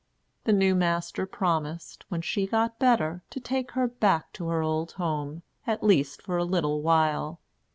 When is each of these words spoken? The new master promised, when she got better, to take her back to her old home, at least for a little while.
The 0.45 0.51
new 0.51 0.73
master 0.73 1.27
promised, 1.27 2.05
when 2.09 2.23
she 2.23 2.47
got 2.47 2.79
better, 2.79 3.21
to 3.29 3.39
take 3.39 3.73
her 3.73 3.87
back 3.87 4.33
to 4.33 4.47
her 4.47 4.63
old 4.63 4.93
home, 4.93 5.43
at 5.67 5.83
least 5.83 6.23
for 6.23 6.37
a 6.37 6.43
little 6.43 6.81
while. 6.81 7.39